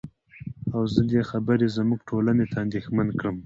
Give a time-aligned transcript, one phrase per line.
[0.73, 3.35] او زه دې خبرې زمونږ ټولنې ته اندېښمن کړم.